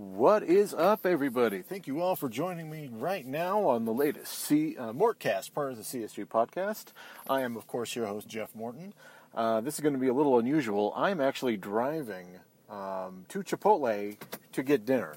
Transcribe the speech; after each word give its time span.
What 0.00 0.42
is 0.42 0.72
up, 0.72 1.04
everybody? 1.04 1.60
Thank 1.60 1.86
you 1.86 2.00
all 2.00 2.16
for 2.16 2.30
joining 2.30 2.70
me 2.70 2.88
right 2.90 3.26
now 3.26 3.68
on 3.68 3.84
the 3.84 3.92
latest 3.92 4.32
C 4.32 4.74
uh, 4.74 4.94
Mortcast, 4.94 5.52
part 5.52 5.72
of 5.72 5.76
the 5.76 5.82
CSG 5.82 6.24
podcast. 6.24 6.86
I 7.28 7.42
am, 7.42 7.54
of 7.54 7.66
course, 7.66 7.94
your 7.94 8.06
host 8.06 8.26
Jeff 8.26 8.54
Morton. 8.54 8.94
Uh, 9.34 9.60
this 9.60 9.74
is 9.74 9.80
going 9.80 9.92
to 9.92 10.00
be 10.00 10.08
a 10.08 10.14
little 10.14 10.38
unusual. 10.38 10.94
I'm 10.96 11.20
actually 11.20 11.58
driving 11.58 12.28
um, 12.70 13.26
to 13.28 13.42
Chipotle 13.42 14.16
to 14.52 14.62
get 14.62 14.86
dinner, 14.86 15.16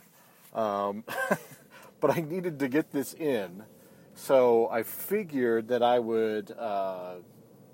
um, 0.53 1.05
but 2.01 2.11
I 2.11 2.19
needed 2.19 2.59
to 2.59 2.67
get 2.67 2.91
this 2.91 3.13
in, 3.13 3.63
so 4.15 4.67
I 4.67 4.83
figured 4.83 5.69
that 5.69 5.81
I 5.81 5.99
would 5.99 6.51
uh, 6.51 7.13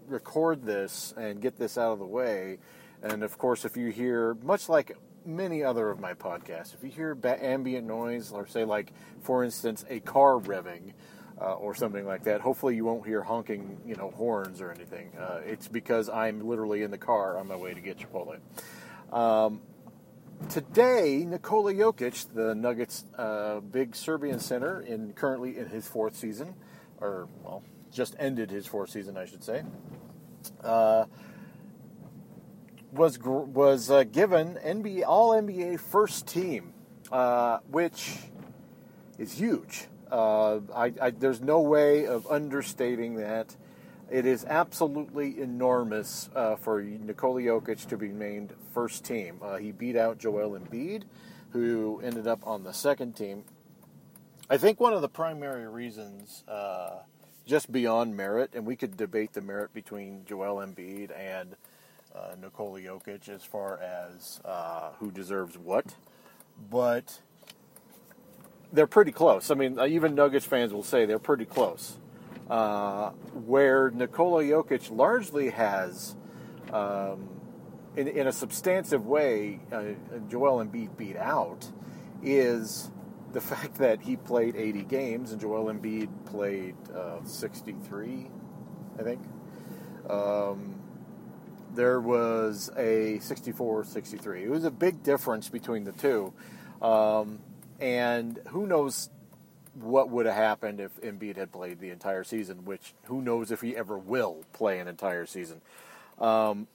record 0.08 0.64
this 0.64 1.16
and 1.18 1.42
get 1.42 1.58
this 1.58 1.76
out 1.76 1.92
of 1.92 1.98
the 1.98 2.06
way. 2.06 2.60
And 3.02 3.24
of 3.24 3.40
course, 3.40 3.66
if 3.66 3.76
you 3.76 3.90
hear, 3.90 4.36
much 4.44 4.70
like 4.70 4.96
many 5.26 5.64
other 5.64 5.90
of 5.90 6.00
my 6.00 6.14
podcasts. 6.14 6.74
If 6.74 6.84
you 6.84 6.90
hear 6.90 7.18
ambient 7.24 7.86
noise, 7.86 8.32
or 8.32 8.48
say, 8.48 8.66
like, 8.66 8.94
for 9.22 9.44
instance, 9.44 9.86
a 9.90 10.00
car 10.00 10.40
revving 10.40 10.94
uh, 11.40 11.54
or 11.54 11.76
something 11.76 12.06
like 12.06 12.24
that, 12.24 12.42
hopefully 12.42 12.76
you 12.76 12.86
won't 12.86 13.06
hear 13.06 13.22
honking, 13.22 13.80
you 13.86 13.96
know, 13.96 14.12
horns 14.12 14.62
or 14.62 14.72
anything. 14.72 15.12
Uh, 15.18 15.42
it's 15.46 15.68
because 15.68 16.10
I'm 16.10 16.48
literally 16.48 16.84
in 16.84 16.92
the 16.92 16.98
car 16.98 17.38
on 17.38 17.48
my 17.48 17.56
way 17.56 17.74
to 17.74 17.82
get 17.82 17.98
Chipotle. 17.98 18.40
Um, 19.12 19.62
today, 20.50 21.26
Nikola 21.26 21.74
Jokic, 21.74 22.34
the 22.34 22.56
Nuggets' 22.56 23.06
uh, 23.18 23.60
big 23.60 23.96
Serbian 23.96 24.40
center, 24.40 24.82
in 24.82 25.14
currently 25.14 25.58
in 25.58 25.68
his 25.68 25.88
fourth 25.88 26.16
season, 26.16 26.56
or 27.00 27.28
well, 27.44 27.64
just 27.92 28.16
ended 28.20 28.52
his 28.52 28.68
fourth 28.68 28.90
season, 28.90 29.18
I 29.18 29.26
should 29.26 29.44
say. 29.44 29.64
Was 32.92 33.20
was 33.20 33.92
uh, 33.92 34.04
given 34.04 34.56
NBA 34.66 35.04
All 35.06 35.32
NBA 35.32 35.80
first 35.80 36.28
team, 36.28 36.74
uh, 37.12 37.60
which 37.70 38.18
is 39.20 39.34
huge. 39.34 39.88
Uh, 40.12 40.60
I, 40.76 40.94
I, 41.00 41.10
there's 41.12 41.42
no 41.42 41.60
way 41.62 42.08
of 42.08 42.26
understating 42.32 43.16
that. 43.16 43.56
It 44.10 44.26
is 44.26 44.44
absolutely 44.44 45.40
enormous 45.40 46.32
uh, 46.36 46.56
for 46.56 46.82
Nikola 46.82 47.42
Jokic 47.42 47.88
to 47.90 47.98
be 47.98 48.08
named 48.08 48.54
first 48.74 49.06
team. 49.06 49.40
Uh, 49.40 49.58
he 49.58 49.72
beat 49.72 49.96
out 49.96 50.18
Joel 50.18 50.58
Embiid, 50.60 51.04
who 51.52 52.02
ended 52.04 52.26
up 52.26 52.40
on 52.48 52.64
the 52.64 52.74
second 52.74 53.16
team. 53.16 53.44
I 54.50 54.58
think 54.58 54.80
one 54.80 54.94
of 54.94 55.02
the 55.02 55.10
primary 55.10 55.68
reasons, 55.68 56.44
uh, 56.48 57.02
just 57.46 57.72
beyond 57.72 58.18
merit, 58.18 58.52
and 58.56 58.66
we 58.66 58.76
could 58.76 58.98
debate 58.98 59.34
the 59.34 59.42
merit 59.42 59.74
between 59.76 60.26
Joel 60.26 60.56
Embiid 60.66 61.12
and 61.16 61.56
uh, 62.16 62.36
Nikola 62.42 62.80
Jokic 62.82 63.30
as 63.30 63.44
far 63.44 63.80
as 63.80 64.42
uh, 64.46 64.92
who 65.00 65.12
deserves 65.12 65.58
what, 65.58 65.96
but 66.70 67.22
they're 68.72 68.88
pretty 68.88 69.12
close. 69.12 69.52
I 69.52 69.56
mean, 69.56 69.80
uh, 69.80 69.86
even 69.86 70.16
Nuggets 70.16 70.46
fans 70.46 70.74
will 70.74 70.84
say 70.84 71.06
they're 71.06 71.20
pretty 71.20 71.46
close. 71.46 71.98
Uh, 72.50 73.12
where 73.46 73.92
Nikola 73.92 74.44
Jokic 74.44 74.90
largely 74.96 75.52
has, 75.52 76.16
um, 76.74 77.30
in, 77.96 78.08
in, 78.08 78.26
a 78.26 78.32
substantive 78.32 79.06
way, 79.06 79.60
uh, 79.72 79.84
Joel 80.28 80.66
Embiid 80.66 80.98
beat 80.98 81.16
out, 81.16 81.70
is 82.24 82.90
the 83.34 83.42
fact 83.42 83.76
that 83.76 84.02
he 84.02 84.16
played 84.16 84.56
80 84.56 84.84
games 84.84 85.32
and 85.32 85.40
Joel 85.40 85.72
Embiid 85.72 86.10
played 86.26 86.76
uh, 86.96 87.24
63, 87.24 88.28
I 88.98 89.04
think. 89.04 89.22
Um, 90.10 90.79
there 91.74 92.00
was 92.00 92.72
a 92.78 93.20
64 93.20 93.86
63. 93.86 94.44
It 94.44 94.50
was 94.50 94.64
a 94.64 94.72
big 94.72 95.04
difference 95.04 95.50
between 95.50 95.84
the 95.84 95.92
two. 95.92 96.34
Um, 96.82 97.40
and 97.80 98.40
who 98.48 98.66
knows 98.66 99.10
what 99.76 100.10
would 100.10 100.26
have 100.26 100.36
happened 100.36 100.80
if 100.80 101.00
Embiid 101.02 101.38
had 101.38 101.52
played 101.52 101.80
the 101.80 101.90
entire 101.90 102.24
season, 102.24 102.66
which 102.66 102.94
who 103.06 103.22
knows 103.22 103.52
if 103.52 103.62
he 103.62 103.76
ever 103.76 103.98
will 103.98 104.44
play 104.54 104.80
an 104.80 104.88
entire 104.88 105.26
season. 105.26 105.62
Um, 106.20 106.68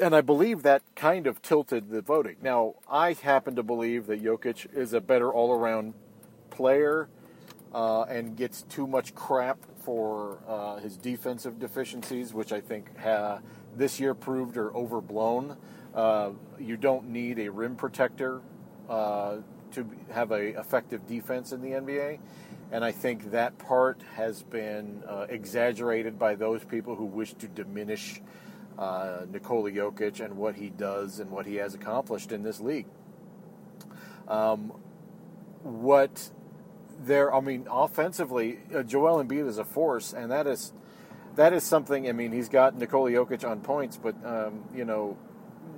and 0.00 0.14
I 0.14 0.20
believe 0.20 0.62
that 0.62 0.82
kind 0.94 1.26
of 1.26 1.42
tilted 1.42 1.90
the 1.90 2.00
voting. 2.00 2.36
Now, 2.40 2.76
I 2.88 3.14
happen 3.14 3.56
to 3.56 3.62
believe 3.62 4.06
that 4.06 4.22
Jokic 4.22 4.74
is 4.74 4.92
a 4.92 5.00
better 5.00 5.32
all 5.32 5.52
around 5.52 5.94
player 6.50 7.08
uh, 7.74 8.02
and 8.02 8.36
gets 8.36 8.62
too 8.62 8.86
much 8.86 9.14
crap 9.14 9.58
for 9.88 10.36
uh, 10.46 10.76
his 10.76 10.98
defensive 10.98 11.58
deficiencies, 11.58 12.34
which 12.34 12.52
I 12.52 12.60
think 12.60 12.94
ha- 12.98 13.38
this 13.74 13.98
year 13.98 14.12
proved 14.12 14.58
are 14.58 14.70
overblown. 14.76 15.56
Uh, 15.94 16.32
you 16.60 16.76
don't 16.76 17.08
need 17.08 17.38
a 17.38 17.50
rim 17.50 17.74
protector 17.74 18.42
uh, 18.90 19.36
to 19.72 19.90
have 20.12 20.30
a 20.30 20.60
effective 20.60 21.06
defense 21.06 21.52
in 21.52 21.62
the 21.62 21.70
NBA, 21.70 22.18
and 22.70 22.84
I 22.84 22.92
think 22.92 23.30
that 23.30 23.56
part 23.56 24.02
has 24.14 24.42
been 24.42 25.02
uh, 25.08 25.24
exaggerated 25.30 26.18
by 26.18 26.34
those 26.34 26.62
people 26.64 26.94
who 26.94 27.06
wish 27.06 27.32
to 27.32 27.48
diminish 27.48 28.20
uh, 28.78 29.20
Nikola 29.32 29.70
Jokic 29.70 30.22
and 30.22 30.36
what 30.36 30.56
he 30.56 30.68
does 30.68 31.18
and 31.18 31.30
what 31.30 31.46
he 31.46 31.54
has 31.54 31.74
accomplished 31.74 32.30
in 32.30 32.42
this 32.42 32.60
league. 32.60 32.88
Um, 34.28 34.70
what 35.62 36.28
there, 36.98 37.34
I 37.34 37.40
mean, 37.40 37.66
offensively, 37.70 38.58
uh, 38.74 38.82
Joel 38.82 39.22
Embiid 39.22 39.48
is 39.48 39.58
a 39.58 39.64
force, 39.64 40.12
and 40.12 40.30
that 40.30 40.46
is 40.46 40.72
that 41.36 41.52
is 41.52 41.62
something. 41.62 42.08
I 42.08 42.12
mean, 42.12 42.32
he's 42.32 42.48
got 42.48 42.76
Nikola 42.76 43.10
Jokic 43.10 43.48
on 43.48 43.60
points, 43.60 43.96
but 43.96 44.14
um, 44.24 44.64
you 44.74 44.84
know, 44.84 45.16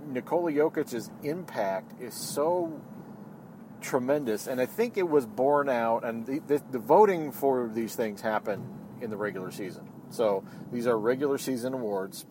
Nikola 0.06 0.53
Jokic's 0.53 1.10
impact 1.22 2.00
is 2.00 2.14
so 2.14 2.81
tremendous, 3.81 4.47
and 4.47 4.60
I 4.60 4.66
think 4.66 4.97
it 4.97 5.08
was 5.08 5.26
borne 5.26 5.69
out. 5.69 6.04
And 6.04 6.26
the, 6.26 6.41
the, 6.47 6.62
the 6.70 6.78
voting 6.78 7.32
for 7.32 7.70
these 7.72 7.94
things 7.94 8.20
happen 8.20 8.66
in 9.00 9.10
the 9.10 9.16
regular 9.16 9.50
season, 9.50 9.88
so 10.10 10.44
these 10.72 10.87
are 10.87 10.98
regular 10.98 11.38
season 11.38 11.75
awards. 11.75 12.25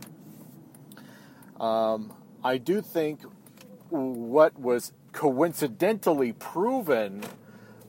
Um, 1.59 2.13
I 2.43 2.57
do 2.57 2.81
think 2.81 3.21
what 3.89 4.57
was 4.57 4.93
coincidentally 5.11 6.31
proven 6.31 7.23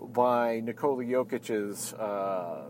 by 0.01 0.61
Nikola 0.61 1.05
Jokic's 1.05 1.93
uh, 1.93 2.65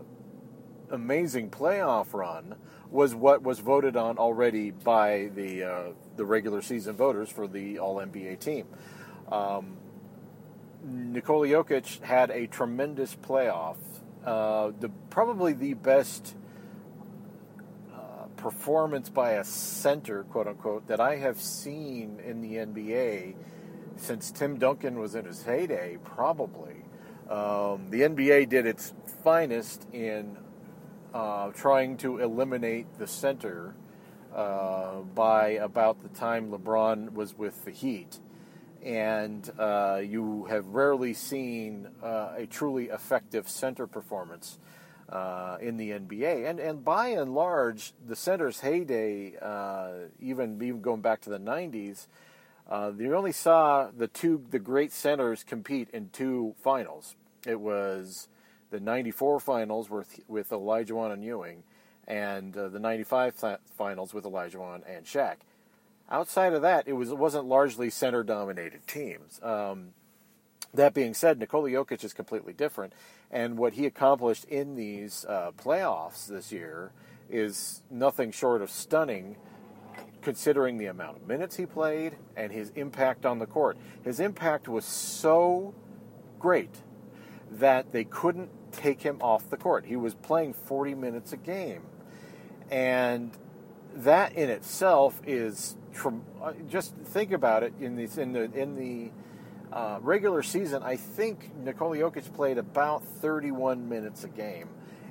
amazing 0.89 1.49
playoff 1.49 2.13
run 2.13 2.55
was 2.89 3.15
what 3.15 3.41
was 3.41 3.59
voted 3.59 3.95
on 3.95 4.17
already 4.17 4.71
by 4.71 5.29
the 5.33 5.63
uh, 5.63 5.83
the 6.17 6.25
regular 6.25 6.61
season 6.61 6.95
voters 6.95 7.29
for 7.29 7.47
the 7.47 7.79
All 7.79 7.95
NBA 7.97 8.39
team. 8.39 8.67
Um, 9.31 9.77
Nikola 10.83 11.47
Jokic 11.47 12.01
had 12.03 12.31
a 12.31 12.47
tremendous 12.47 13.15
playoff, 13.15 13.77
uh, 14.25 14.71
the 14.79 14.89
probably 15.09 15.53
the 15.53 15.75
best 15.75 16.35
uh, 17.93 18.25
performance 18.35 19.09
by 19.09 19.33
a 19.33 19.43
center, 19.43 20.23
quote 20.23 20.47
unquote, 20.47 20.87
that 20.87 20.99
I 20.99 21.17
have 21.17 21.39
seen 21.39 22.19
in 22.25 22.41
the 22.41 22.55
NBA 22.55 23.35
since 23.95 24.31
Tim 24.31 24.57
Duncan 24.57 24.97
was 24.99 25.13
in 25.13 25.25
his 25.25 25.43
heyday, 25.43 25.97
probably. 26.03 26.80
Um, 27.31 27.87
the 27.89 28.01
NBA 28.01 28.49
did 28.49 28.65
its 28.65 28.93
finest 29.23 29.87
in 29.93 30.37
uh, 31.13 31.51
trying 31.51 31.95
to 31.97 32.17
eliminate 32.17 32.87
the 32.97 33.07
center 33.07 33.73
uh, 34.35 34.99
by 35.15 35.51
about 35.51 36.01
the 36.03 36.09
time 36.09 36.51
LeBron 36.51 37.13
was 37.13 37.37
with 37.37 37.63
the 37.63 37.71
Heat. 37.71 38.19
And 38.83 39.49
uh, 39.57 40.01
you 40.03 40.43
have 40.49 40.65
rarely 40.67 41.13
seen 41.13 41.87
uh, 42.03 42.33
a 42.35 42.47
truly 42.47 42.89
effective 42.89 43.47
center 43.47 43.87
performance 43.87 44.59
uh, 45.07 45.57
in 45.61 45.77
the 45.77 45.91
NBA. 45.91 46.49
And, 46.49 46.59
and 46.59 46.83
by 46.83 47.09
and 47.09 47.33
large, 47.33 47.93
the 48.05 48.15
center's 48.17 48.59
heyday, 48.59 49.35
uh, 49.41 50.09
even, 50.19 50.61
even 50.61 50.81
going 50.81 51.01
back 51.01 51.21
to 51.21 51.29
the 51.29 51.39
90s, 51.39 52.07
you 52.97 53.15
only 53.15 53.31
saw 53.31 53.89
the 53.95 54.07
two 54.07 54.45
the 54.49 54.59
great 54.59 54.91
centers 54.91 55.43
compete 55.43 55.89
in 55.91 56.09
two 56.09 56.55
finals. 56.63 57.15
It 57.45 57.59
was 57.59 58.27
the 58.69 58.79
94 58.79 59.39
finals 59.39 59.89
with, 59.89 60.19
with 60.27 60.49
Olajuwon 60.49 61.11
and 61.11 61.23
Ewing, 61.23 61.63
and 62.07 62.55
uh, 62.55 62.69
the 62.69 62.79
95 62.79 63.59
finals 63.75 64.13
with 64.13 64.23
Olajuwon 64.23 64.81
and 64.87 65.05
Shaq. 65.05 65.35
Outside 66.09 66.53
of 66.53 66.61
that, 66.61 66.87
it, 66.87 66.93
was, 66.93 67.09
it 67.09 67.17
wasn't 67.17 67.45
largely 67.45 67.89
center 67.89 68.23
dominated 68.23 68.87
teams. 68.87 69.39
Um, 69.43 69.89
that 70.73 70.93
being 70.93 71.13
said, 71.13 71.39
Nikola 71.39 71.69
Jokic 71.69 72.03
is 72.03 72.13
completely 72.13 72.53
different, 72.53 72.93
and 73.29 73.57
what 73.57 73.73
he 73.73 73.85
accomplished 73.85 74.45
in 74.45 74.75
these 74.75 75.25
uh, 75.27 75.51
playoffs 75.57 76.27
this 76.27 76.51
year 76.51 76.91
is 77.29 77.81
nothing 77.89 78.31
short 78.31 78.61
of 78.61 78.69
stunning 78.69 79.35
considering 80.21 80.77
the 80.77 80.85
amount 80.85 81.17
of 81.17 81.27
minutes 81.27 81.55
he 81.55 81.65
played 81.65 82.17
and 82.35 82.51
his 82.51 82.71
impact 82.75 83.25
on 83.25 83.39
the 83.39 83.45
court. 83.45 83.77
His 84.03 84.19
impact 84.19 84.67
was 84.67 84.85
so 84.85 85.73
great 86.39 86.81
that 87.51 87.91
they 87.91 88.03
couldn't 88.03 88.49
take 88.71 89.01
him 89.01 89.17
off 89.21 89.49
the 89.49 89.57
court. 89.57 89.85
He 89.85 89.95
was 89.95 90.13
playing 90.13 90.53
40 90.53 90.95
minutes 90.95 91.33
a 91.33 91.37
game. 91.37 91.83
And 92.69 93.31
that 93.93 94.33
in 94.33 94.49
itself 94.49 95.21
is 95.25 95.75
just 96.69 96.95
think 96.95 97.31
about 97.31 97.63
it 97.63 97.73
in 97.81 97.97
the 97.97 98.21
in 98.21 98.31
the 98.31 98.43
in 98.53 98.75
the 98.75 99.11
uh, 99.75 99.99
regular 100.01 100.43
season, 100.43 100.83
I 100.83 100.97
think 100.97 101.51
Nikola 101.55 101.97
Jokic 101.97 102.33
played 102.33 102.57
about 102.57 103.03
31 103.05 103.87
minutes 103.87 104.23
a 104.23 104.27
game. 104.27 104.69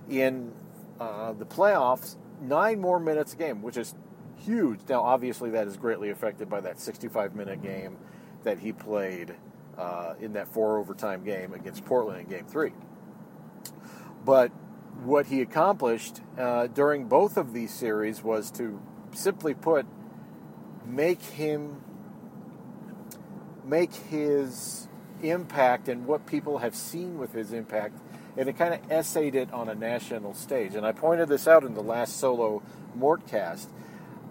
In 0.08 0.52
uh, 0.98 1.32
the 1.32 1.46
playoffs, 1.46 2.16
nine 2.42 2.80
more 2.80 3.00
minutes 3.00 3.32
a 3.32 3.36
game, 3.36 3.62
which 3.62 3.76
is 3.76 3.94
huge. 4.40 4.80
Now, 4.88 5.02
obviously, 5.02 5.50
that 5.50 5.66
is 5.66 5.76
greatly 5.76 6.10
affected 6.10 6.48
by 6.48 6.60
that 6.60 6.80
65 6.80 7.34
minute 7.34 7.62
game 7.62 7.96
that 8.44 8.58
he 8.58 8.72
played 8.72 9.34
uh, 9.78 10.14
in 10.20 10.32
that 10.34 10.48
four 10.48 10.78
overtime 10.78 11.24
game 11.24 11.52
against 11.52 11.84
Portland 11.84 12.20
in 12.20 12.26
game 12.28 12.46
three. 12.46 12.72
But 14.24 14.50
what 15.02 15.26
he 15.26 15.40
accomplished 15.40 16.20
uh, 16.38 16.66
during 16.66 17.06
both 17.06 17.36
of 17.36 17.52
these 17.52 17.72
series 17.72 18.22
was 18.22 18.50
to 18.52 18.80
simply 19.12 19.54
put, 19.54 19.86
make 20.86 21.22
him 21.22 21.82
make 23.64 23.94
his 23.94 24.88
impact 25.22 25.88
and 25.88 26.06
what 26.06 26.26
people 26.26 26.58
have 26.58 26.74
seen 26.74 27.18
with 27.18 27.32
his 27.32 27.52
impact, 27.52 27.96
and 28.36 28.48
it 28.48 28.56
kind 28.58 28.74
of 28.74 28.90
essayed 28.90 29.34
it 29.34 29.52
on 29.52 29.68
a 29.68 29.74
national 29.74 30.34
stage. 30.34 30.74
And 30.74 30.84
I 30.84 30.92
pointed 30.92 31.28
this 31.28 31.46
out 31.46 31.62
in 31.62 31.74
the 31.74 31.82
last 31.82 32.18
solo 32.18 32.62
Mortcast. 32.98 33.68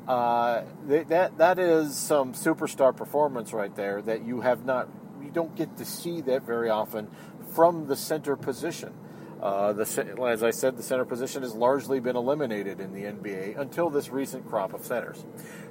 Uh, 0.10 0.64
that 0.88 1.38
that 1.38 1.60
is 1.60 1.96
some 1.96 2.34
superstar 2.34 2.96
performance 2.96 3.54
right 3.54 3.76
there 3.76 4.02
that 4.02 4.26
you 4.26 4.42
have 4.42 4.66
not 4.66 4.90
you 5.22 5.30
don't 5.30 5.56
get 5.56 5.78
to 5.78 5.86
see 5.86 6.20
that 6.20 6.42
very 6.42 6.68
often 6.68 7.08
from 7.54 7.86
the 7.86 7.96
center 7.96 8.36
position. 8.36 8.92
Uh, 9.40 9.72
the, 9.72 10.18
as 10.28 10.42
I 10.42 10.50
said, 10.50 10.78
the 10.78 10.84
center 10.84 11.06
position 11.06 11.44
has 11.44 11.54
largely 11.54 12.00
been 12.00 12.16
eliminated 12.16 12.80
in 12.80 12.92
the 12.92 13.04
NBA 13.04 13.60
until 13.60 13.92
this 13.92 14.10
recent 14.10 14.48
crop 14.50 14.74
of 14.74 14.84
centers. 14.84 15.24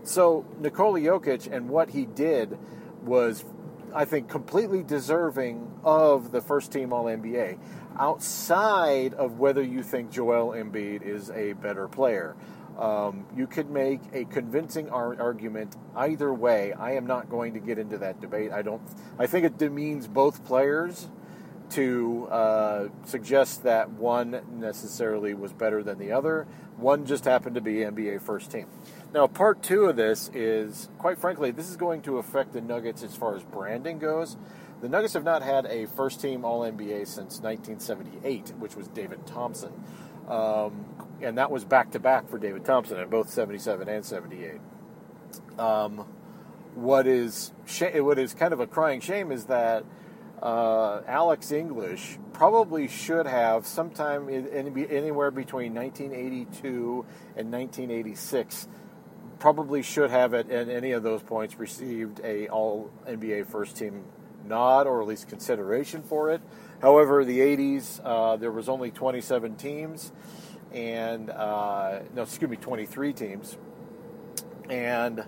So 0.04 0.46
Nikola 0.60 1.00
Jokic 1.00 1.52
and 1.52 1.68
what 1.68 1.90
he 1.90 2.06
did 2.06 2.56
was, 3.02 3.44
I 3.92 4.04
think, 4.04 4.28
completely 4.28 4.84
deserving 4.84 5.80
of 5.82 6.30
the 6.30 6.40
first 6.40 6.70
team 6.70 6.92
All 6.92 7.06
NBA. 7.06 7.58
Outside 7.98 9.14
of 9.14 9.38
whether 9.40 9.62
you 9.62 9.82
think 9.82 10.12
Joel 10.12 10.52
Embiid 10.52 11.02
is 11.02 11.30
a 11.30 11.54
better 11.54 11.88
player, 11.88 12.36
um, 12.78 13.26
you 13.36 13.46
could 13.46 13.70
make 13.70 14.00
a 14.12 14.24
convincing 14.24 14.88
ar- 14.90 15.20
argument 15.20 15.76
either 15.96 16.32
way. 16.32 16.72
I 16.72 16.92
am 16.92 17.06
not 17.06 17.28
going 17.28 17.54
to 17.54 17.60
get 17.60 17.78
into 17.78 17.98
that 17.98 18.20
debate. 18.20 18.52
I 18.52 18.62
don't. 18.62 18.82
I 19.18 19.26
think 19.26 19.44
it 19.44 19.58
demeans 19.58 20.06
both 20.06 20.44
players 20.44 21.08
to 21.70 22.26
uh, 22.30 22.88
suggest 23.04 23.64
that 23.64 23.90
one 23.90 24.40
necessarily 24.58 25.34
was 25.34 25.52
better 25.52 25.82
than 25.82 25.98
the 25.98 26.12
other. 26.12 26.46
One 26.76 27.04
just 27.04 27.24
happened 27.24 27.56
to 27.56 27.60
be 27.60 27.76
NBA 27.76 28.22
first 28.22 28.50
team. 28.50 28.66
Now, 29.12 29.26
part 29.26 29.62
two 29.62 29.84
of 29.86 29.96
this 29.96 30.30
is, 30.32 30.88
quite 30.98 31.18
frankly, 31.18 31.50
this 31.50 31.68
is 31.68 31.76
going 31.76 32.02
to 32.02 32.18
affect 32.18 32.52
the 32.52 32.60
Nuggets 32.60 33.02
as 33.02 33.16
far 33.16 33.34
as 33.34 33.42
branding 33.42 33.98
goes. 33.98 34.36
The 34.80 34.88
Nuggets 34.88 35.14
have 35.14 35.24
not 35.24 35.42
had 35.42 35.66
a 35.66 35.86
first 35.86 36.20
team 36.20 36.44
All 36.44 36.60
NBA 36.60 37.06
since 37.06 37.40
1978, 37.40 38.54
which 38.58 38.76
was 38.76 38.86
David 38.88 39.26
Thompson. 39.26 39.72
Um, 40.28 40.84
and 41.22 41.38
that 41.38 41.50
was 41.50 41.64
back 41.64 41.92
to 41.92 41.98
back 41.98 42.28
for 42.28 42.38
David 42.38 42.64
Thompson 42.64 42.98
in 42.98 43.08
both 43.08 43.30
77 43.30 43.88
and 43.88 44.04
78. 44.04 44.60
Um, 45.58 46.06
what 46.74 47.06
is 47.06 47.52
sh- 47.66 47.94
what 47.96 48.18
is 48.18 48.34
kind 48.34 48.52
of 48.52 48.60
a 48.60 48.66
crying 48.66 49.00
shame 49.00 49.32
is 49.32 49.46
that 49.46 49.84
uh, 50.42 51.00
Alex 51.06 51.50
English 51.50 52.18
probably 52.32 52.86
should 52.86 53.26
have 53.26 53.66
sometime 53.66 54.28
in, 54.28 54.46
in, 54.46 54.86
anywhere 54.86 55.30
between 55.32 55.74
1982 55.74 57.04
and 57.36 57.50
1986 57.50 58.68
probably 59.40 59.82
should 59.82 60.10
have 60.10 60.34
at, 60.34 60.50
at 60.50 60.68
any 60.68 60.92
of 60.92 61.02
those 61.02 61.22
points 61.22 61.58
received 61.58 62.20
a 62.22 62.48
All 62.48 62.90
NBA 63.06 63.46
First 63.46 63.76
Team 63.76 64.04
nod 64.44 64.86
or 64.86 65.00
at 65.02 65.08
least 65.08 65.28
consideration 65.28 66.02
for 66.02 66.30
it. 66.30 66.40
However, 66.80 67.24
the 67.24 67.40
80s 67.40 68.00
uh, 68.04 68.36
there 68.36 68.52
was 68.52 68.68
only 68.68 68.90
27 68.90 69.56
teams, 69.56 70.12
and 70.72 71.30
uh, 71.30 72.00
no, 72.14 72.22
excuse 72.22 72.50
me, 72.50 72.56
23 72.56 73.12
teams, 73.12 73.56
and 74.68 75.24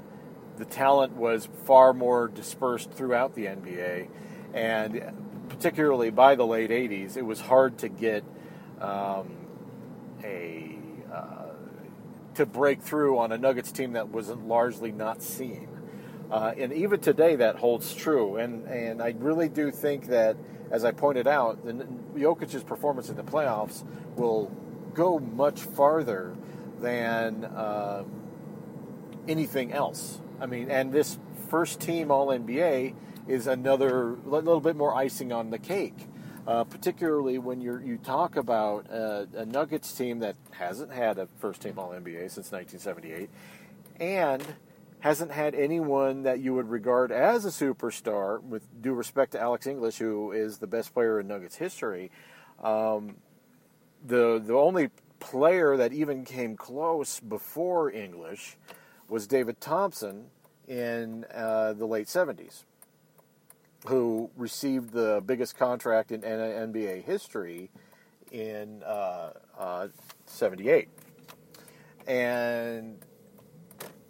the 0.57 0.65
talent 0.65 1.15
was 1.15 1.49
far 1.65 1.93
more 1.93 2.29
dispersed 2.29 2.91
throughout 2.93 3.35
the 3.35 3.47
NBA 3.47 4.09
and 4.53 5.47
particularly 5.49 6.11
by 6.11 6.35
the 6.35 6.47
late 6.47 6.71
80s, 6.71 7.17
it 7.17 7.23
was 7.23 7.41
hard 7.41 7.79
to 7.79 7.89
get 7.89 8.25
um, 8.81 9.37
a 10.23 10.79
uh, 11.13 11.47
to 12.35 12.47
break 12.47 12.81
through 12.81 13.19
on 13.19 13.33
a 13.33 13.39
Nuggets 13.39 13.73
team 13.73 13.93
that 13.93 14.11
was 14.11 14.29
largely 14.29 14.93
not 14.93 15.23
seen. 15.23 15.69
Uh, 16.31 16.55
and 16.57 16.73
even 16.73 17.01
today, 17.01 17.37
that 17.37 17.57
holds 17.57 17.95
true. 17.95 18.37
And 18.37 18.67
and 18.67 19.03
I 19.03 19.15
really 19.19 19.49
do 19.49 19.71
think 19.71 20.07
that, 20.07 20.37
as 20.71 20.85
I 20.85 20.93
pointed 20.93 21.27
out, 21.27 21.65
the 21.65 21.73
Jokic's 22.17 22.63
performance 22.63 23.09
in 23.09 23.17
the 23.17 23.25
playoffs 23.25 23.85
will 24.17 24.51
go 24.95 25.19
much 25.19 25.61
farther 25.61 26.37
than 26.81 27.45
uh, 27.45 28.05
anything 29.29 29.73
else. 29.73 30.21
I 30.41 30.47
mean, 30.47 30.71
and 30.71 30.93
this 30.93 31.19
first 31.49 31.81
team 31.81 32.11
All 32.11 32.29
NBA 32.29 32.95
is 33.29 33.47
another 33.47 34.17
little 34.25 34.61
bit 34.61 34.77
more 34.77 34.95
icing 34.95 35.33
on 35.33 35.51
the 35.51 35.59
cake. 35.59 36.07
Uh, 36.47 36.65
particularly 36.65 37.39
when 37.39 37.61
you 37.61 37.79
you 37.85 37.99
talk 37.99 38.35
about 38.35 38.87
a, 38.91 39.29
a 39.35 39.47
Nuggets 39.47 39.93
team 39.93 40.21
that 40.21 40.37
hasn't 40.53 40.91
had 40.91 41.19
a 41.19 41.29
first 41.39 41.61
team 41.61 41.79
All 41.79 41.91
NBA 41.91 42.31
since 42.31 42.51
1978, 42.51 43.29
and 44.01 44.43
hasn't 45.01 45.33
had 45.33 45.55
anyone 45.55 46.23
that 46.23 46.41
you 46.41 46.55
would 46.55 46.69
regard 46.69 47.13
as 47.13 47.45
a 47.45 47.49
superstar. 47.49 48.43
With 48.43 48.83
due 48.83 48.95
respect 48.95 49.33
to 49.33 49.41
Alex 49.41 49.67
English, 49.67 49.99
who 49.99 50.33
is 50.33 50.59
the 50.59 50.67
best 50.67 50.95
player 50.95 51.21
in 51.21 51.29
Nuggets 51.29 51.57
history, 51.57 52.11
um, 52.65 53.17
the 54.05 54.43
the 54.45 54.55
only 54.55 54.91
player 55.19 55.77
that 55.77 55.93
even 55.93 56.25
came 56.25 56.57
close 56.57 57.21
before 57.21 57.91
English 57.91 58.57
was 59.09 59.27
David 59.27 59.61
Thompson 59.61 60.27
in 60.67 61.25
uh, 61.35 61.73
the 61.75 61.87
late 61.87 62.07
70s 62.07 62.65
who 63.87 64.31
received 64.37 64.93
the 64.93 65.23
biggest 65.25 65.57
contract 65.57 66.13
in 66.13 66.21
NBA 66.21 67.05
history 67.05 67.71
in 68.31 68.83
uh, 68.83 69.31
uh, 69.59 69.89
78. 70.27 70.89
And 72.07 72.99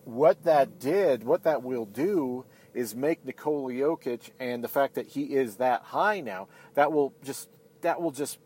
what 0.05 0.43
that 0.45 0.79
did, 0.79 1.25
what 1.25 1.45
that 1.45 1.63
will 1.63 1.87
do, 1.87 2.45
is 2.75 2.95
make 2.95 3.25
Nikola 3.25 3.73
Jokic 3.73 4.31
and 4.39 4.63
the 4.63 4.69
fact 4.69 4.95
that 4.95 5.07
he 5.09 5.23
is 5.23 5.57
that 5.57 5.83
high 5.83 6.21
now, 6.21 6.49
that 6.75 6.93
will 6.93 7.13
just 7.23 7.49
that 7.83 8.01
will 8.01 8.11
just 8.11 8.39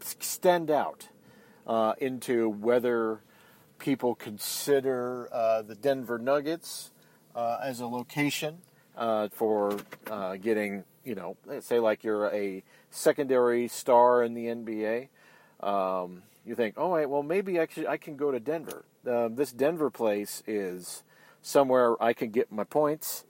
extend 0.00 0.70
out 0.70 1.08
uh, 1.66 1.94
into 1.98 2.48
whether 2.48 3.20
people 3.78 4.14
consider 4.14 5.28
uh, 5.32 5.62
the 5.62 5.74
Denver 5.74 6.18
Nuggets 6.18 6.90
uh, 7.34 7.58
as 7.62 7.80
a 7.80 7.86
location 7.86 8.58
uh, 8.96 9.28
for 9.32 9.76
uh, 10.10 10.36
getting, 10.36 10.84
you 11.04 11.14
know, 11.14 11.36
say 11.60 11.78
like 11.78 12.04
you're 12.04 12.26
a 12.34 12.62
secondary 12.90 13.68
star 13.68 14.22
in 14.22 14.34
the 14.34 14.46
NBA. 14.46 15.08
Um, 15.60 16.22
you 16.44 16.54
think, 16.54 16.74
oh, 16.76 16.92
right, 16.92 17.08
well, 17.08 17.22
maybe 17.22 17.58
actually 17.58 17.86
I 17.86 17.96
can 17.96 18.16
go 18.16 18.30
to 18.30 18.40
Denver. 18.40 18.84
This 19.04 19.52
Denver 19.52 19.90
place 19.90 20.42
is 20.46 21.02
somewhere 21.42 22.02
I 22.02 22.12
can 22.12 22.30
get 22.30 22.50
my 22.50 22.64
points, 22.64 23.24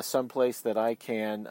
someplace 0.00 0.60
that 0.60 0.76
I 0.76 0.94
can 0.94 1.46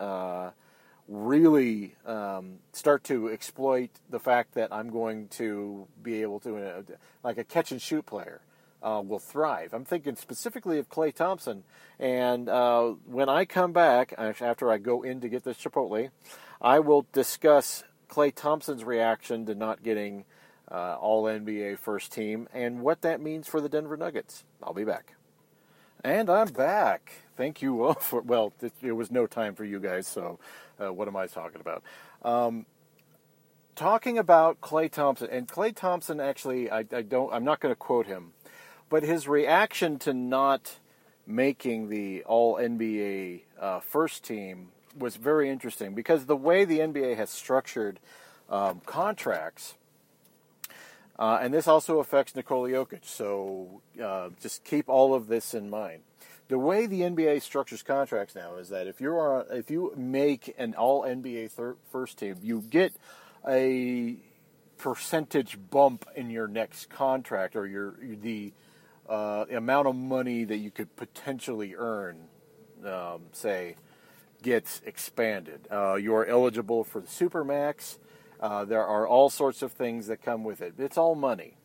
really 1.07 1.95
um, 2.05 2.59
start 2.73 3.03
to 3.05 3.29
exploit 3.29 3.89
the 4.09 4.19
fact 4.19 4.53
that 4.55 4.73
I'm 4.73 4.89
going 4.89 5.27
to 5.29 5.87
be 6.01 6.21
able 6.21 6.39
to, 6.41 6.57
uh, 6.57 6.81
like 7.23 7.37
a 7.37 7.43
catch 7.43 7.71
and 7.71 7.81
shoot 7.81 8.05
player 8.05 8.41
uh, 8.81 9.01
will 9.05 9.19
thrive. 9.19 9.73
I'm 9.73 9.85
thinking 9.85 10.15
specifically 10.15 10.79
of 10.79 10.89
Klay 10.89 11.13
Thompson. 11.13 11.63
And 11.99 12.49
uh, 12.49 12.93
when 13.05 13.29
I 13.29 13.45
come 13.45 13.73
back, 13.73 14.13
after 14.17 14.71
I 14.71 14.77
go 14.77 15.01
in 15.01 15.21
to 15.21 15.29
get 15.29 15.43
this 15.43 15.57
Chipotle, 15.57 16.09
I 16.61 16.79
will 16.79 17.05
discuss 17.11 17.83
Klay 18.09 18.33
Thompson's 18.33 18.83
reaction 18.83 19.45
to 19.45 19.55
not 19.55 19.83
getting 19.83 20.25
uh, 20.69 20.97
All 20.99 21.23
NBA 21.23 21.79
first 21.79 22.11
team 22.11 22.47
and 22.53 22.81
what 22.81 23.01
that 23.01 23.21
means 23.21 23.47
for 23.47 23.61
the 23.61 23.69
Denver 23.69 23.97
Nuggets. 23.97 24.43
I'll 24.61 24.73
be 24.73 24.83
back. 24.83 25.13
And 26.03 26.29
I'm 26.29 26.49
back. 26.49 27.11
Thank 27.37 27.61
you 27.61 27.83
all 27.83 27.93
for, 27.99 28.21
well, 28.21 28.53
it, 28.61 28.73
it 28.81 28.91
was 28.93 29.11
no 29.11 29.27
time 29.27 29.55
for 29.55 29.63
you 29.63 29.79
guys, 29.79 30.07
so 30.07 30.39
uh, 30.83 30.91
what 30.91 31.07
am 31.07 31.15
I 31.15 31.27
talking 31.27 31.61
about? 31.61 31.83
Um, 32.23 32.65
talking 33.75 34.17
about 34.17 34.59
Klay 34.59 34.91
Thompson, 34.91 35.29
and 35.31 35.47
Klay 35.47 35.73
Thompson 35.73 36.19
actually, 36.19 36.69
I, 36.69 36.79
I 36.91 37.03
don't, 37.03 37.31
I'm 37.33 37.43
not 37.43 37.59
going 37.59 37.71
to 37.71 37.77
quote 37.77 38.07
him 38.07 38.33
but 38.89 39.03
his 39.03 39.27
reaction 39.27 39.99
to 39.99 40.13
not 40.13 40.77
making 41.25 41.89
the 41.89 42.23
All 42.23 42.55
NBA 42.55 43.41
uh, 43.59 43.79
first 43.79 44.23
team 44.23 44.69
was 44.97 45.17
very 45.17 45.49
interesting 45.49 45.93
because 45.93 46.25
the 46.25 46.35
way 46.35 46.65
the 46.65 46.79
NBA 46.79 47.17
has 47.17 47.29
structured 47.29 47.99
um, 48.49 48.81
contracts, 48.85 49.75
uh, 51.19 51.39
and 51.41 51.53
this 51.53 51.67
also 51.67 51.99
affects 51.99 52.35
Nikola 52.35 52.69
Jokic. 52.69 53.03
So 53.03 53.81
uh, 54.01 54.29
just 54.41 54.63
keep 54.63 54.87
all 54.87 55.13
of 55.13 55.27
this 55.27 55.53
in 55.53 55.69
mind. 55.69 56.01
The 56.47 56.57
way 56.57 56.85
the 56.85 57.01
NBA 57.01 57.41
structures 57.41 57.83
contracts 57.83 58.35
now 58.35 58.55
is 58.55 58.69
that 58.69 58.87
if 58.87 59.01
you 59.01 59.11
are 59.11 59.45
if 59.51 59.69
you 59.69 59.93
make 59.95 60.53
an 60.57 60.75
All 60.75 61.03
NBA 61.03 61.51
thir- 61.51 61.77
first 61.91 62.19
team, 62.19 62.37
you 62.41 62.61
get 62.61 62.93
a 63.47 64.15
percentage 64.77 65.57
bump 65.69 66.05
in 66.15 66.29
your 66.29 66.47
next 66.47 66.89
contract 66.89 67.55
or 67.55 67.65
your 67.65 67.95
the 68.01 68.53
uh, 69.09 69.45
amount 69.51 69.87
of 69.87 69.95
money 69.95 70.43
that 70.43 70.57
you 70.57 70.71
could 70.71 70.95
potentially 70.95 71.75
earn, 71.75 72.27
um, 72.85 73.21
say, 73.31 73.75
gets 74.41 74.81
expanded. 74.85 75.61
Uh, 75.71 75.95
you 75.95 76.13
are 76.15 76.25
eligible 76.25 76.83
for 76.83 77.01
the 77.01 77.07
supermax. 77.07 77.97
Uh, 78.39 78.65
there 78.65 78.85
are 78.85 79.07
all 79.07 79.29
sorts 79.29 79.61
of 79.61 79.71
things 79.71 80.07
that 80.07 80.21
come 80.21 80.43
with 80.43 80.61
it. 80.61 80.73
It's 80.77 80.97
all 80.97 81.15
money. 81.15 81.55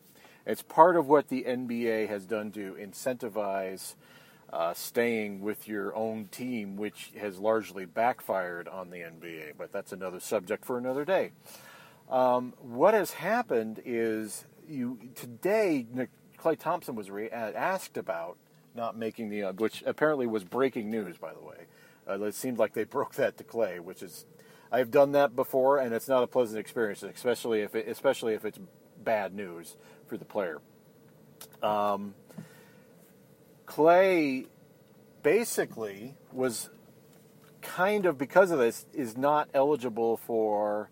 It's 0.45 0.61
part 0.61 0.95
of 0.95 1.07
what 1.07 1.29
the 1.29 1.43
NBA 1.43 2.09
has 2.09 2.25
done 2.25 2.51
to 2.53 2.75
incentivize 2.81 3.95
uh, 4.53 4.73
staying 4.75 5.41
with 5.41 5.67
your 5.67 5.95
own 5.95 6.27
team, 6.27 6.75
which 6.75 7.11
has 7.19 7.39
largely 7.39 7.85
backfired 7.85 8.67
on 8.67 8.91
the 8.91 8.97
NBA. 8.97 9.53
But 9.57 9.71
that's 9.71 9.91
another 9.91 10.19
subject 10.19 10.63
for 10.63 10.77
another 10.77 11.03
day. 11.03 11.31
Um, 12.07 12.53
what 12.61 12.93
has 12.93 13.13
happened 13.13 13.81
is 13.83 14.45
you 14.67 14.99
today. 15.15 15.87
Klay 16.37 16.59
Thompson 16.59 16.93
was 16.93 17.09
re- 17.09 17.29
asked 17.31 17.97
about 17.97 18.37
not 18.75 18.95
making 18.95 19.29
the, 19.29 19.43
uh, 19.43 19.53
which 19.53 19.81
apparently 19.87 20.27
was 20.27 20.43
breaking 20.43 20.91
news, 20.91 21.17
by 21.17 21.33
the 21.33 21.41
way. 21.41 21.65
Uh, 22.07 22.21
it 22.21 22.35
seemed 22.35 22.59
like 22.59 22.73
they 22.73 22.83
broke 22.83 23.15
that 23.15 23.37
to 23.37 23.43
Klay, 23.43 23.79
which 23.79 24.03
is, 24.03 24.25
I've 24.71 24.91
done 24.91 25.13
that 25.13 25.35
before, 25.35 25.79
and 25.79 25.93
it's 25.93 26.07
not 26.07 26.21
a 26.21 26.27
pleasant 26.27 26.59
experience, 26.59 27.01
especially 27.01 27.61
if 27.61 27.73
it, 27.73 27.87
especially 27.87 28.33
if 28.33 28.45
it's 28.45 28.59
bad 29.03 29.33
news 29.33 29.77
for 30.05 30.17
the 30.17 30.25
player. 30.25 30.61
Um, 31.61 32.13
Klay 33.65 34.47
basically 35.21 36.15
was 36.31 36.69
kind 37.61 38.05
of 38.05 38.17
because 38.17 38.51
of 38.51 38.59
this 38.59 38.85
is 38.93 39.17
not 39.17 39.49
eligible 39.53 40.17
for 40.17 40.89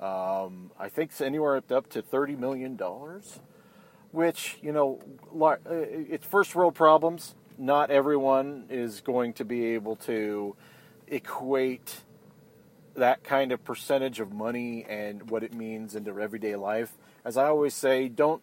um, 0.00 0.70
I 0.78 0.88
think 0.88 1.12
it's 1.12 1.20
anywhere 1.20 1.62
up 1.70 1.88
to 1.90 2.02
thirty 2.02 2.36
million 2.36 2.76
dollars, 2.76 3.40
which 4.10 4.58
you 4.60 4.72
know 4.72 5.00
uh, 5.40 5.56
it's 5.70 6.26
first 6.26 6.54
world 6.54 6.74
problems. 6.74 7.34
Not 7.56 7.90
everyone 7.90 8.66
is 8.68 9.00
going 9.00 9.34
to 9.34 9.44
be 9.44 9.66
able 9.66 9.96
to 9.96 10.56
equate 11.06 12.02
that 12.96 13.22
kind 13.24 13.52
of 13.52 13.64
percentage 13.64 14.20
of 14.20 14.32
money 14.32 14.84
and 14.88 15.30
what 15.30 15.42
it 15.42 15.54
means 15.54 15.94
into 15.94 16.20
everyday 16.20 16.56
life. 16.56 16.92
As 17.24 17.36
I 17.36 17.46
always 17.46 17.74
say, 17.74 18.08
don't 18.08 18.42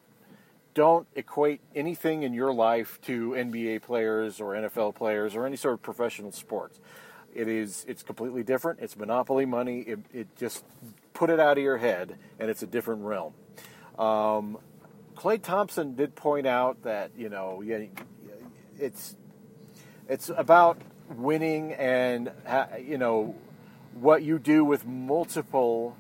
don't 0.74 1.08
equate 1.16 1.62
anything 1.76 2.24
in 2.24 2.34
your 2.34 2.54
life 2.54 3.00
to 3.04 3.32
NBA 3.32 3.82
players 3.82 4.40
or 4.40 4.54
NFL 4.54 4.96
players 4.96 5.36
or 5.36 5.46
any 5.46 5.56
sort 5.56 5.74
of 5.74 5.82
professional 5.82 6.32
sports. 6.32 6.80
It 7.34 7.48
is 7.48 7.86
it's 7.88 8.04
completely 8.04 8.44
different. 8.44 8.80
It's 8.82 8.98
monopoly 8.98 9.46
money. 9.46 9.82
It, 9.82 10.00
it 10.14 10.36
just 10.38 10.66
put 11.14 11.30
it 11.30 11.40
out 11.40 11.58
of 11.58 11.64
your 11.64 11.78
head, 11.78 12.18
and 12.40 12.50
it's 12.50 12.62
a 12.62 12.68
different 12.68 13.04
realm. 13.04 13.34
Um, 13.98 14.58
Klay 15.16 15.42
Thompson 15.42 15.96
did 15.96 16.16
point 16.16 16.46
out 16.48 16.84
that 16.84 17.12
you 17.18 17.30
know 17.30 17.64
it's 18.80 19.16
it's 20.10 20.30
about 20.36 20.82
winning 21.16 21.74
and 21.74 22.32
you 22.86 22.98
know 22.98 23.36
what 23.94 24.24
you 24.24 24.40
do 24.40 24.64
with 24.66 24.86
multiple 24.86 25.96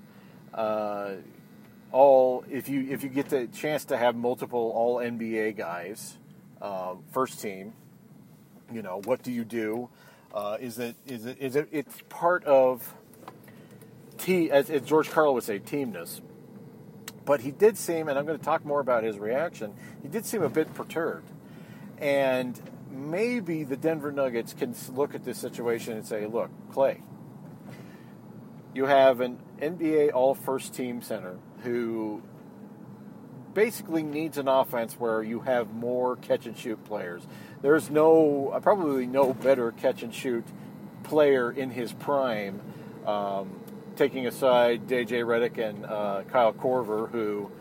uh, 0.53 1.11
all 1.91 2.45
if 2.50 2.69
you 2.69 2.88
if 2.89 3.03
you 3.03 3.10
get 3.10 3.29
the 3.29 3.48
chance 3.48 3.86
to 3.86 3.98
have 3.98 4.15
multiple 4.15 4.71
all 4.75 4.98
NBA 4.98 5.57
guys 5.57 6.17
uh, 6.62 6.95
first 7.12 7.41
team 7.41 7.74
you 8.74 8.81
know 8.81 9.01
what 9.05 9.24
do 9.24 9.31
you 9.31 9.43
do? 9.43 9.89
Uh, 10.33 10.57
is 10.60 10.79
it 10.79 10.95
is 11.05 11.25
it 11.25 11.38
is 11.39 11.55
it 11.55 11.67
it's 11.71 11.95
part 12.10 12.43
of 12.45 12.95
T 14.17 14.50
as, 14.50 14.69
as 14.69 14.81
George 14.83 15.10
Karl 15.10 15.33
would 15.33 15.43
say 15.43 15.60
teamness. 15.60 16.21
But 17.25 17.41
he 17.41 17.51
did 17.51 17.77
seem 17.77 18.07
and 18.07 18.17
I'm 18.17 18.25
going 18.25 18.38
to 18.38 18.43
talk 18.43 18.65
more 18.65 18.79
about 18.79 19.03
his 19.03 19.19
reaction 19.19 19.74
he 20.01 20.07
did 20.07 20.25
seem 20.25 20.41
a 20.41 20.50
bit 20.50 20.74
perturbed. 20.74 21.29
And 21.98 22.60
maybe 22.89 23.63
the 23.63 23.77
Denver 23.77 24.12
Nuggets 24.12 24.53
can 24.53 24.74
look 24.93 25.13
at 25.13 25.24
this 25.24 25.38
situation 25.38 25.93
and 25.93 26.05
say 26.05 26.25
look 26.25 26.50
Klay, 26.74 27.01
you 28.74 28.86
have 28.86 29.21
an 29.21 29.38
NBA 29.62 30.13
all 30.13 30.33
first 30.33 30.74
team 30.74 31.01
center 31.01 31.38
who 31.63 32.21
basically 33.53 34.03
needs 34.03 34.37
an 34.37 34.47
offense 34.47 34.93
where 34.93 35.23
you 35.23 35.41
have 35.41 35.73
more 35.73 36.15
catch 36.15 36.45
and 36.45 36.57
shoot 36.57 36.83
players. 36.85 37.23
There's 37.61 37.89
no, 37.89 38.57
probably 38.61 39.05
no 39.05 39.33
better 39.33 39.71
catch 39.71 40.03
and 40.03 40.13
shoot 40.13 40.45
player 41.03 41.51
in 41.51 41.69
his 41.69 41.91
prime, 41.93 42.61
um, 43.05 43.59
taking 43.95 44.27
aside 44.27 44.87
DJ 44.87 45.23
Redick 45.23 45.57
and 45.57 45.85
uh, 45.85 46.23
Kyle 46.29 46.53
Korver, 46.53 47.09
who 47.11 47.51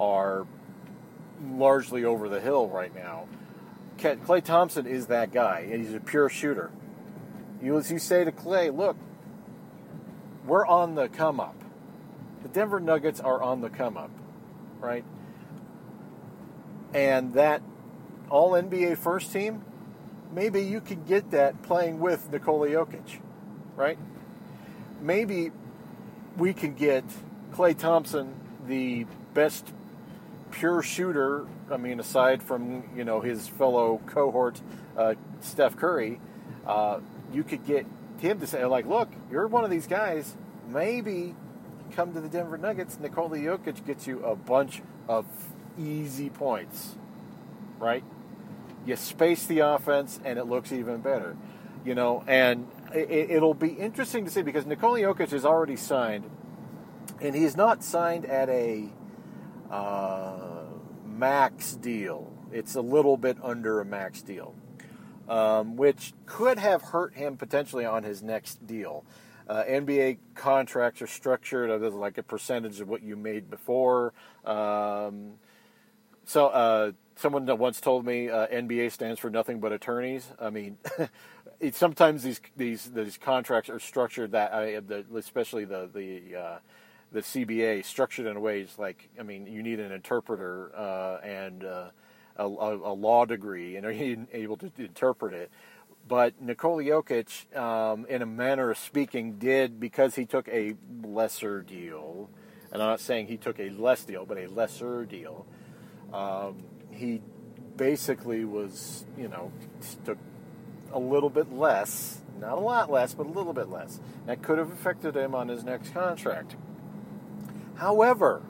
are 0.00 0.46
largely 1.52 2.04
over 2.04 2.28
the 2.28 2.40
hill 2.40 2.68
right 2.68 2.94
now. 2.94 3.26
Klay 3.98 4.42
Thompson 4.42 4.86
is 4.86 5.06
that 5.06 5.32
guy, 5.32 5.68
and 5.70 5.84
he's 5.84 5.94
a 5.94 6.00
pure 6.00 6.28
shooter. 6.28 6.70
You, 7.62 7.78
as 7.78 7.90
you 7.90 7.98
say 7.98 8.24
to 8.24 8.32
Klay, 8.32 8.74
look, 8.74 8.96
we're 10.46 10.66
on 10.66 10.94
the 10.94 11.08
come 11.08 11.40
up. 11.40 11.63
The 12.44 12.50
Denver 12.50 12.78
Nuggets 12.78 13.20
are 13.20 13.42
on 13.42 13.62
the 13.62 13.70
come 13.70 13.96
up, 13.96 14.10
right? 14.78 15.02
And 16.92 17.32
that 17.32 17.62
all 18.28 18.50
NBA 18.52 18.98
first 18.98 19.32
team, 19.32 19.64
maybe 20.30 20.60
you 20.60 20.82
could 20.82 21.06
get 21.06 21.30
that 21.30 21.62
playing 21.62 22.00
with 22.00 22.30
Nikola 22.30 22.68
Jokic, 22.68 23.18
right? 23.76 23.98
Maybe 25.00 25.52
we 26.36 26.52
can 26.52 26.74
get 26.74 27.04
Klay 27.50 27.76
Thompson, 27.76 28.34
the 28.66 29.06
best 29.32 29.72
pure 30.50 30.82
shooter. 30.82 31.46
I 31.70 31.78
mean, 31.78 31.98
aside 31.98 32.42
from 32.42 32.90
you 32.94 33.04
know 33.04 33.22
his 33.22 33.48
fellow 33.48 34.02
cohort 34.04 34.60
uh, 34.98 35.14
Steph 35.40 35.76
Curry, 35.76 36.20
uh, 36.66 37.00
you 37.32 37.42
could 37.42 37.64
get 37.66 37.86
him 38.18 38.38
to 38.40 38.46
say 38.46 38.66
like, 38.66 38.84
"Look, 38.84 39.08
you're 39.30 39.46
one 39.46 39.64
of 39.64 39.70
these 39.70 39.86
guys. 39.86 40.36
Maybe 40.68 41.34
come 41.92 42.12
to 42.14 42.20
the 42.20 42.28
Denver 42.28 42.58
Nuggets, 42.58 42.98
Nikola 43.00 43.38
Jokic 43.38 43.84
gets 43.86 44.06
you 44.06 44.24
a 44.24 44.34
bunch 44.36 44.82
of 45.08 45.26
easy 45.78 46.30
points, 46.30 46.94
right? 47.78 48.04
You 48.86 48.96
space 48.96 49.46
the 49.46 49.60
offense, 49.60 50.20
and 50.24 50.38
it 50.38 50.44
looks 50.44 50.72
even 50.72 51.00
better, 51.00 51.36
you 51.84 51.94
know. 51.94 52.22
And 52.26 52.68
it, 52.92 53.40
will 53.40 53.54
be 53.54 53.68
interesting 53.68 54.24
to 54.24 54.30
see 54.30 54.42
because 54.42 54.66
Nikola 54.66 55.00
Jokic 55.00 55.32
is 55.32 55.44
already 55.44 55.76
signed, 55.76 56.30
and 57.20 57.34
he's 57.34 57.56
not 57.56 57.82
signed 57.82 58.26
at 58.26 58.48
a 58.48 58.88
uh, 59.70 60.64
max 61.04 61.74
deal. 61.74 62.32
It's 62.52 62.74
a 62.74 62.80
little 62.80 63.16
bit 63.16 63.38
under 63.42 63.80
a 63.80 63.84
max 63.84 64.22
deal, 64.22 64.54
um, 65.28 65.76
which 65.76 66.12
could 66.26 66.58
have 66.58 66.82
hurt 66.82 67.14
him 67.14 67.36
potentially 67.36 67.84
on 67.84 68.02
his 68.04 68.22
next 68.22 68.66
deal. 68.66 69.04
Uh, 69.48 69.62
NBA 69.64 70.18
contracts 70.34 71.02
are 71.02 71.06
structured 71.06 71.70
as 71.70 71.92
like 71.92 72.18
a 72.18 72.22
percentage 72.22 72.80
of 72.80 72.88
what 72.88 73.02
you 73.02 73.16
made 73.16 73.50
before. 73.50 74.12
Um, 74.44 75.34
so 76.24 76.48
uh, 76.48 76.92
someone 77.16 77.46
once 77.58 77.80
told 77.80 78.06
me 78.06 78.28
uh, 78.30 78.46
NBA 78.46 78.92
stands 78.92 79.20
for 79.20 79.30
nothing 79.30 79.60
but 79.60 79.72
attorneys. 79.72 80.26
I 80.40 80.50
mean, 80.50 80.78
it, 81.60 81.74
sometimes 81.74 82.22
these 82.22 82.40
these 82.56 82.90
these 82.90 83.18
contracts 83.18 83.70
are 83.70 83.78
structured 83.78 84.32
that, 84.32 84.50
the, 84.88 85.04
especially 85.16 85.64
the 85.64 85.88
the 85.92 86.36
uh, 86.36 86.58
the 87.12 87.20
CBA, 87.20 87.84
structured 87.84 88.26
in 88.26 88.40
ways 88.40 88.76
like 88.78 89.08
I 89.18 89.22
mean, 89.22 89.46
you 89.46 89.62
need 89.62 89.80
an 89.80 89.92
interpreter 89.92 90.72
uh, 90.76 91.18
and 91.22 91.64
uh, 91.64 91.90
a, 92.36 92.44
a, 92.44 92.94
law 92.94 93.24
degree, 93.24 93.76
and 93.76 93.86
are 93.86 93.92
you 93.92 94.26
able 94.32 94.56
to 94.58 94.70
interpret 94.78 95.34
it? 95.34 95.50
But 96.06 96.40
Nikola 96.40 96.82
Jokic, 96.82 97.56
um, 97.56 98.06
in 98.06 98.20
a 98.20 98.26
manner 98.26 98.70
of 98.70 98.78
speaking, 98.78 99.38
did 99.38 99.80
because 99.80 100.14
he 100.14 100.26
took 100.26 100.48
a 100.48 100.74
lesser 101.02 101.62
deal, 101.62 102.28
and 102.70 102.82
I'm 102.82 102.88
not 102.88 103.00
saying 103.00 103.28
he 103.28 103.38
took 103.38 103.58
a 103.58 103.70
less 103.70 104.04
deal, 104.04 104.26
but 104.26 104.36
a 104.36 104.46
lesser 104.46 105.06
deal. 105.06 105.46
Um, 106.12 106.64
he 106.90 107.22
basically 107.76 108.44
was, 108.44 109.06
you 109.16 109.28
know, 109.28 109.50
took 110.04 110.18
a 110.92 110.98
little 110.98 111.30
bit 111.30 111.52
less, 111.52 112.20
not 112.38 112.58
a 112.58 112.60
lot 112.60 112.90
less, 112.90 113.14
but 113.14 113.26
a 113.26 113.30
little 113.30 113.54
bit 113.54 113.68
less. 113.68 113.98
That 114.26 114.42
could 114.42 114.58
have 114.58 114.70
affected 114.70 115.16
him 115.16 115.34
on 115.34 115.48
his 115.48 115.64
next 115.64 115.94
contract. 115.94 116.56
However, 117.76 118.42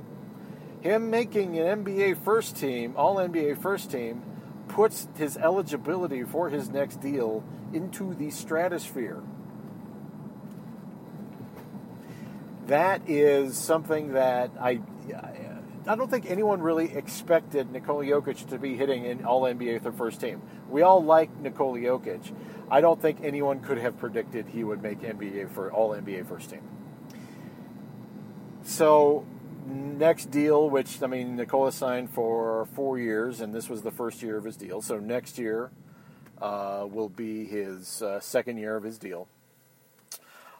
him 0.80 1.08
making 1.08 1.58
an 1.58 1.84
NBA 1.84 2.22
first 2.22 2.56
team, 2.56 2.94
all 2.96 3.16
NBA 3.16 3.62
first 3.62 3.90
team, 3.90 4.22
puts 4.74 5.06
his 5.16 5.36
eligibility 5.36 6.24
for 6.24 6.50
his 6.50 6.68
next 6.68 7.00
deal 7.00 7.44
into 7.72 8.12
the 8.12 8.28
stratosphere. 8.28 9.22
That 12.66 13.08
is 13.08 13.56
something 13.56 14.14
that 14.14 14.50
I 14.60 14.80
I 15.86 15.94
don't 15.94 16.10
think 16.10 16.28
anyone 16.28 16.60
really 16.60 16.92
expected 16.92 17.70
Nikola 17.70 18.04
Jokic 18.04 18.48
to 18.48 18.58
be 18.58 18.74
hitting 18.74 19.04
in 19.04 19.24
All 19.24 19.42
NBA 19.42 19.80
for 19.82 19.92
first 19.92 20.20
team. 20.20 20.42
We 20.68 20.82
all 20.82 21.04
like 21.04 21.30
Nikola 21.38 21.78
Jokic. 21.78 22.34
I 22.68 22.80
don't 22.80 23.00
think 23.00 23.18
anyone 23.22 23.60
could 23.60 23.78
have 23.78 23.96
predicted 23.98 24.48
he 24.48 24.64
would 24.64 24.82
make 24.82 25.02
NBA 25.02 25.50
for 25.50 25.70
All 25.70 25.90
NBA 25.90 26.26
first 26.26 26.50
team. 26.50 26.62
So 28.64 29.24
next 29.66 30.30
deal, 30.30 30.68
which 30.68 31.02
I 31.02 31.06
mean, 31.06 31.36
Nikola 31.36 31.72
signed 31.72 32.10
for 32.10 32.66
four 32.74 32.98
years, 32.98 33.40
and 33.40 33.54
this 33.54 33.68
was 33.68 33.82
the 33.82 33.90
first 33.90 34.22
year 34.22 34.36
of 34.36 34.44
his 34.44 34.56
deal. 34.56 34.82
So 34.82 34.98
next 34.98 35.38
year 35.38 35.70
uh, 36.40 36.86
will 36.90 37.08
be 37.08 37.44
his 37.44 38.02
uh, 38.02 38.20
second 38.20 38.58
year 38.58 38.76
of 38.76 38.82
his 38.82 38.98
deal. 38.98 39.28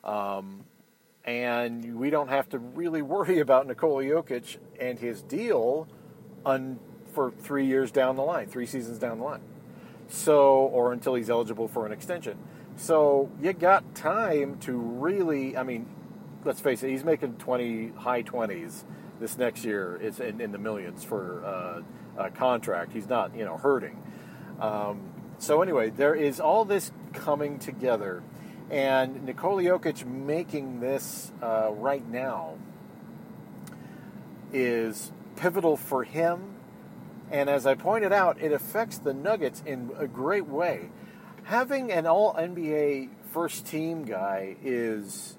Um, 0.02 0.64
and 1.24 1.98
we 1.98 2.10
don't 2.10 2.28
have 2.28 2.48
to 2.50 2.58
really 2.58 3.02
worry 3.02 3.38
about 3.40 3.66
Nikola 3.66 4.04
Jokic 4.04 4.58
and 4.78 4.98
his 4.98 5.22
deal 5.22 5.88
un, 6.44 6.78
for 7.12 7.30
three 7.30 7.66
years 7.66 7.90
down 7.90 8.16
the 8.16 8.22
line, 8.22 8.46
three 8.46 8.66
seasons 8.66 8.98
down 8.98 9.18
the 9.18 9.24
line. 9.24 9.42
So, 10.08 10.42
or 10.44 10.92
until 10.92 11.14
he's 11.14 11.30
eligible 11.30 11.66
for 11.66 11.86
an 11.86 11.92
extension. 11.92 12.38
So 12.76 13.30
you 13.40 13.52
got 13.52 13.94
time 13.94 14.58
to 14.60 14.72
really, 14.72 15.56
I 15.56 15.62
mean, 15.62 15.86
let's 16.44 16.60
face 16.60 16.82
it, 16.82 16.90
he's 16.90 17.04
making 17.04 17.34
20, 17.34 17.92
high 17.96 18.22
20s 18.22 18.84
this 19.20 19.38
next 19.38 19.64
year. 19.64 19.98
It's 20.00 20.20
in, 20.20 20.40
in 20.40 20.52
the 20.52 20.58
millions 20.58 21.04
for 21.04 21.44
uh, 21.44 22.22
a 22.22 22.30
contract. 22.30 22.92
He's 22.92 23.08
not, 23.08 23.36
you 23.36 23.44
know, 23.44 23.56
hurting. 23.56 24.02
Um, 24.60 25.10
so 25.38 25.62
anyway, 25.62 25.90
there 25.90 26.14
is 26.14 26.40
all 26.40 26.64
this 26.64 26.92
coming 27.12 27.58
together 27.58 28.22
and 28.70 29.24
Nikola 29.24 29.62
Jokic 29.62 30.06
making 30.06 30.80
this 30.80 31.32
uh, 31.42 31.70
right 31.72 32.06
now 32.08 32.54
is 34.52 35.12
pivotal 35.36 35.76
for 35.76 36.04
him. 36.04 36.54
And 37.30 37.50
as 37.50 37.66
I 37.66 37.74
pointed 37.74 38.12
out, 38.12 38.40
it 38.40 38.52
affects 38.52 38.98
the 38.98 39.12
Nuggets 39.12 39.62
in 39.66 39.90
a 39.98 40.06
great 40.06 40.46
way. 40.46 40.90
Having 41.44 41.92
an 41.92 42.06
all 42.06 42.34
NBA 42.34 43.10
first 43.32 43.66
team 43.66 44.04
guy 44.04 44.56
is 44.62 45.36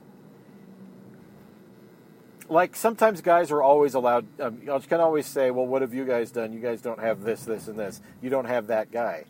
like 2.50 2.76
sometimes 2.76 3.22
guys 3.22 3.52
are 3.52 3.62
always 3.62 3.94
allowed. 3.94 4.26
Um, 4.40 4.62
you 4.64 4.80
can 4.88 5.00
always 5.00 5.26
say, 5.26 5.52
"Well, 5.52 5.66
what 5.66 5.82
have 5.82 5.94
you 5.94 6.06
guys 6.06 6.32
done? 6.32 6.54
You 6.54 6.60
guys 6.60 6.82
don't 6.82 7.00
have 7.00 7.22
this, 7.22 7.44
this, 7.44 7.68
and 7.68 7.78
this. 7.78 8.02
You 8.22 8.30
don't 8.30 8.46
have 8.46 8.68
that 8.68 8.92
guy." 8.92 9.26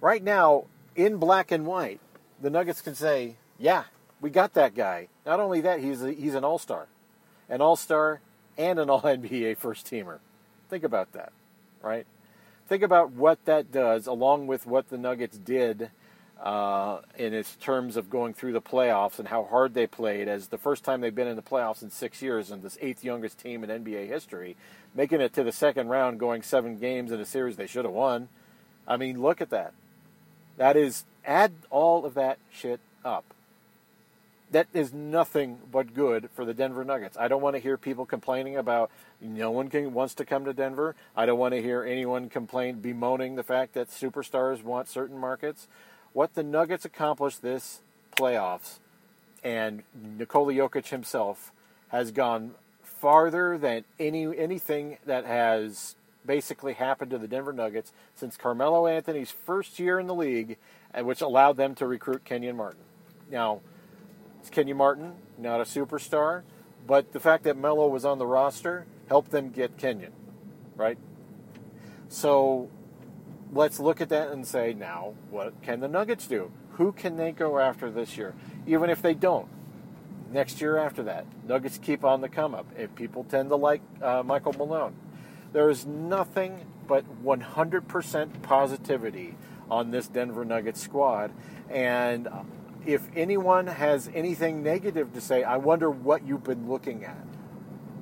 Right 0.00 0.22
now, 0.22 0.64
in 0.94 1.16
black 1.16 1.50
and 1.50 1.66
white, 1.66 2.00
the 2.40 2.50
Nuggets 2.50 2.80
can 2.80 2.94
say, 2.94 3.36
"Yeah, 3.58 3.84
we 4.20 4.30
got 4.30 4.54
that 4.54 4.74
guy." 4.74 5.08
Not 5.26 5.40
only 5.40 5.60
that, 5.62 5.80
he's 5.80 6.02
a, 6.02 6.12
he's 6.12 6.34
an 6.34 6.44
All 6.44 6.58
Star, 6.58 6.86
an 7.48 7.60
All 7.60 7.76
Star, 7.76 8.20
and 8.56 8.78
an 8.78 8.88
All 8.90 9.02
NBA 9.02 9.56
first 9.56 9.86
teamer. 9.86 10.18
Think 10.70 10.84
about 10.84 11.12
that, 11.12 11.32
right? 11.82 12.06
Think 12.68 12.82
about 12.82 13.12
what 13.12 13.44
that 13.46 13.72
does, 13.72 14.06
along 14.06 14.46
with 14.46 14.66
what 14.66 14.90
the 14.90 14.98
Nuggets 14.98 15.38
did 15.38 15.90
uh, 16.42 17.00
in 17.16 17.34
its 17.34 17.56
terms 17.56 17.96
of 17.96 18.10
going 18.10 18.32
through 18.32 18.52
the 18.52 18.60
playoffs 18.60 19.18
and 19.18 19.28
how 19.28 19.44
hard 19.44 19.74
they 19.74 19.86
played 19.86 20.28
as 20.28 20.48
the 20.48 20.58
first 20.58 20.84
time 20.84 21.00
they've 21.00 21.14
been 21.14 21.26
in 21.26 21.36
the 21.36 21.42
playoffs 21.42 21.82
in 21.82 21.90
six 21.90 22.22
years 22.22 22.50
and 22.50 22.62
this 22.62 22.78
eighth 22.80 23.02
youngest 23.02 23.38
team 23.38 23.64
in 23.64 23.84
NBA 23.84 24.06
history, 24.06 24.56
making 24.94 25.20
it 25.20 25.32
to 25.34 25.42
the 25.42 25.52
second 25.52 25.88
round, 25.88 26.20
going 26.20 26.42
seven 26.42 26.78
games 26.78 27.10
in 27.10 27.20
a 27.20 27.26
series 27.26 27.56
they 27.56 27.66
should 27.66 27.84
have 27.84 27.94
won. 27.94 28.28
I 28.86 28.96
mean, 28.96 29.20
look 29.20 29.40
at 29.40 29.50
that. 29.50 29.72
That 30.56 30.76
is 30.76 31.04
Add 31.28 31.52
all 31.68 32.06
of 32.06 32.14
that 32.14 32.38
shit 32.50 32.80
up. 33.04 33.22
That 34.50 34.66
is 34.72 34.94
nothing 34.94 35.58
but 35.70 35.92
good 35.92 36.30
for 36.34 36.46
the 36.46 36.54
Denver 36.54 36.86
Nuggets. 36.86 37.18
I 37.18 37.28
don't 37.28 37.42
want 37.42 37.54
to 37.54 37.60
hear 37.60 37.76
people 37.76 38.06
complaining 38.06 38.56
about 38.56 38.90
no 39.20 39.50
one 39.50 39.68
can, 39.68 39.92
wants 39.92 40.14
to 40.14 40.24
come 40.24 40.46
to 40.46 40.54
Denver. 40.54 40.96
I 41.14 41.26
don't 41.26 41.38
want 41.38 41.52
to 41.52 41.60
hear 41.60 41.84
anyone 41.84 42.30
complain, 42.30 42.80
bemoaning 42.80 43.36
the 43.36 43.42
fact 43.42 43.74
that 43.74 43.90
superstars 43.90 44.62
want 44.62 44.88
certain 44.88 45.18
markets. 45.18 45.68
What 46.18 46.34
the 46.34 46.42
Nuggets 46.42 46.84
accomplished 46.84 47.42
this 47.42 47.80
playoffs, 48.16 48.80
and 49.44 49.84
Nikola 49.94 50.52
Jokic 50.52 50.88
himself 50.88 51.52
has 51.90 52.10
gone 52.10 52.56
farther 52.82 53.56
than 53.56 53.84
any 54.00 54.36
anything 54.36 54.98
that 55.06 55.24
has 55.26 55.94
basically 56.26 56.72
happened 56.72 57.12
to 57.12 57.18
the 57.18 57.28
Denver 57.28 57.52
Nuggets 57.52 57.92
since 58.16 58.36
Carmelo 58.36 58.88
Anthony's 58.88 59.30
first 59.30 59.78
year 59.78 60.00
in 60.00 60.08
the 60.08 60.14
league 60.16 60.56
which 61.02 61.20
allowed 61.20 61.56
them 61.56 61.76
to 61.76 61.86
recruit 61.86 62.24
Kenyon 62.24 62.56
Martin. 62.56 62.82
Now, 63.30 63.60
it's 64.40 64.50
Kenyon 64.50 64.76
Martin, 64.76 65.12
not 65.38 65.60
a 65.60 65.64
superstar, 65.64 66.42
but 66.84 67.12
the 67.12 67.20
fact 67.20 67.44
that 67.44 67.56
Melo 67.56 67.86
was 67.86 68.04
on 68.04 68.18
the 68.18 68.26
roster 68.26 68.86
helped 69.08 69.30
them 69.30 69.50
get 69.50 69.76
Kenyon, 69.76 70.14
right? 70.74 70.98
So 72.08 72.70
let's 73.52 73.80
look 73.80 74.00
at 74.00 74.08
that 74.10 74.30
and 74.30 74.46
say, 74.46 74.74
now, 74.74 75.14
what 75.30 75.60
can 75.62 75.80
the 75.80 75.88
Nuggets 75.88 76.26
do? 76.26 76.50
Who 76.72 76.92
can 76.92 77.16
they 77.16 77.32
go 77.32 77.58
after 77.58 77.90
this 77.90 78.16
year? 78.16 78.34
Even 78.66 78.90
if 78.90 79.02
they 79.02 79.14
don't, 79.14 79.48
next 80.30 80.60
year 80.60 80.78
after 80.78 81.02
that, 81.04 81.26
Nuggets 81.46 81.78
keep 81.78 82.04
on 82.04 82.20
the 82.20 82.28
come 82.28 82.54
up. 82.54 82.66
If 82.76 82.94
people 82.94 83.24
tend 83.24 83.48
to 83.50 83.56
like 83.56 83.80
uh, 84.02 84.22
Michael 84.24 84.52
Malone, 84.52 84.94
there 85.52 85.70
is 85.70 85.86
nothing 85.86 86.66
but 86.86 87.04
100% 87.24 88.42
positivity 88.42 89.36
on 89.70 89.90
this 89.90 90.08
Denver 90.08 90.44
Nuggets 90.44 90.80
squad. 90.80 91.32
And 91.70 92.28
if 92.86 93.02
anyone 93.14 93.66
has 93.66 94.10
anything 94.14 94.62
negative 94.62 95.12
to 95.14 95.20
say, 95.20 95.42
I 95.42 95.56
wonder 95.56 95.90
what 95.90 96.26
you've 96.26 96.44
been 96.44 96.68
looking 96.68 97.04
at. 97.04 97.16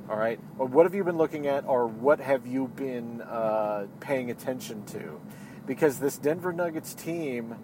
All 0.09 0.16
right? 0.16 0.38
Or 0.59 0.66
what 0.66 0.87
have 0.87 0.95
you 0.95 1.03
been 1.05 1.19
looking 1.19 1.47
at, 1.47 1.64
or 1.66 1.87
what 1.87 2.21
have 2.21 2.47
you 2.47 2.69
been 2.69 3.23
uh, 3.23 3.87
paying 4.01 4.31
attention 4.31 4.85
to? 4.87 5.21
Because 5.66 5.99
this 5.99 6.16
Denver 6.16 6.53
Nuggets 6.53 6.95
team 6.95 7.57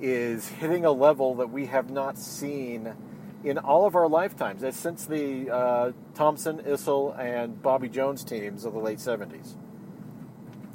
is 0.00 0.48
hitting 0.48 0.84
a 0.84 0.92
level 0.92 1.34
that 1.36 1.50
we 1.50 1.66
have 1.66 1.90
not 1.90 2.18
seen 2.18 2.94
in 3.44 3.58
all 3.58 3.86
of 3.86 3.94
our 3.94 4.08
lifetimes. 4.08 4.62
It's 4.62 4.78
since 4.78 5.06
the 5.06 5.50
uh, 5.50 5.92
Thompson, 6.14 6.60
Issel, 6.60 7.18
and 7.18 7.60
Bobby 7.62 7.88
Jones 7.88 8.24
teams 8.24 8.64
of 8.64 8.72
the 8.72 8.78
late 8.78 8.98
70s. 8.98 9.56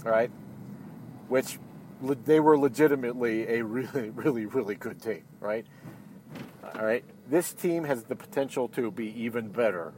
All 0.05 0.11
right? 0.11 0.31
Which 1.27 1.59
they 2.01 2.39
were 2.39 2.57
legitimately 2.57 3.47
a 3.47 3.63
really, 3.63 4.09
really, 4.15 4.45
really 4.45 4.75
good 4.75 5.01
team, 5.01 5.23
right? 5.39 5.65
All 6.63 6.85
right. 6.85 7.03
This 7.27 7.53
team 7.53 7.83
has 7.85 8.03
the 8.03 8.15
potential 8.15 8.67
to 8.69 8.91
be 8.91 9.07
even 9.23 9.49
better. 9.49 9.93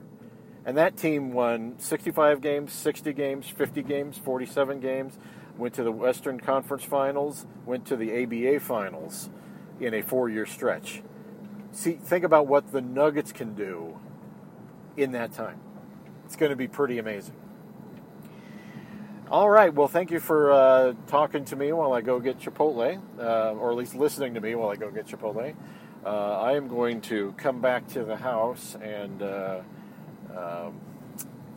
And 0.67 0.75
that 0.75 0.97
team 0.97 1.31
won 1.31 1.75
65 1.79 2.41
games, 2.41 2.73
60 2.73 3.13
games, 3.13 3.47
50 3.47 3.83
games, 3.83 4.17
47 4.17 4.81
games, 4.81 5.17
went 5.57 5.73
to 5.75 5.83
the 5.83 5.93
Western 5.93 6.41
Conference 6.41 6.83
Finals, 6.83 7.47
went 7.65 7.85
to 7.85 7.95
the 7.95 8.21
ABA 8.21 8.59
Finals 8.59 9.29
in 9.79 9.93
a 9.93 10.01
four 10.01 10.27
year 10.27 10.45
stretch. 10.45 11.01
See, 11.71 11.93
think 11.93 12.25
about 12.25 12.47
what 12.47 12.73
the 12.73 12.81
Nuggets 12.81 13.31
can 13.31 13.53
do 13.55 13.97
in 14.97 15.13
that 15.13 15.31
time. 15.31 15.61
It's 16.25 16.35
going 16.35 16.49
to 16.49 16.57
be 16.57 16.67
pretty 16.67 16.99
amazing. 16.99 17.35
All 19.31 19.49
right. 19.49 19.73
Well, 19.73 19.87
thank 19.87 20.11
you 20.11 20.19
for 20.19 20.51
uh, 20.51 20.93
talking 21.07 21.45
to 21.45 21.55
me 21.55 21.71
while 21.71 21.93
I 21.93 22.01
go 22.01 22.19
get 22.19 22.39
Chipotle, 22.39 22.99
uh, 23.17 23.53
or 23.53 23.71
at 23.71 23.77
least 23.77 23.95
listening 23.95 24.33
to 24.33 24.41
me 24.41 24.53
while 24.55 24.69
I 24.69 24.75
go 24.75 24.91
get 24.91 25.07
Chipotle. 25.07 25.55
Uh, 26.05 26.09
I 26.09 26.53
am 26.57 26.67
going 26.67 26.99
to 27.01 27.33
come 27.37 27.61
back 27.61 27.87
to 27.89 28.03
the 28.03 28.17
house 28.17 28.75
and 28.81 29.21
uh, 29.21 29.61
um, 30.37 30.79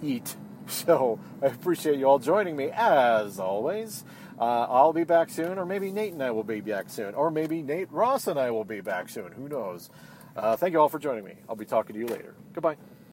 eat. 0.03 0.37
So 0.67 1.19
I 1.43 1.47
appreciate 1.47 1.99
you 1.99 2.05
all 2.05 2.21
joining 2.21 2.55
me 2.55 2.71
as 2.73 3.41
always. 3.41 4.05
Uh, 4.39 4.67
I'll 4.71 4.93
be 4.93 5.03
back 5.03 5.29
soon, 5.29 5.59
or 5.59 5.67
maybe 5.67 5.91
Nate 5.91 6.13
and 6.13 6.23
I 6.23 6.31
will 6.31 6.45
be 6.45 6.61
back 6.61 6.91
soon, 6.91 7.13
or 7.15 7.33
maybe 7.33 7.61
Nate 7.61 7.91
Ross 7.91 8.29
and 8.29 8.39
I 8.39 8.53
will 8.53 8.63
be 8.65 8.81
back 8.81 9.09
soon. 9.09 9.33
Who 9.33 9.49
knows? 9.49 9.91
Uh, 10.37 10.55
thank 10.55 10.73
you 10.73 10.79
all 10.81 10.89
for 10.89 11.01
joining 11.01 11.25
me. 11.25 11.35
I'll 11.49 11.57
be 11.57 11.65
talking 11.65 11.95
to 11.95 11.99
you 11.99 12.07
later. 12.07 12.37
Goodbye. 12.53 12.77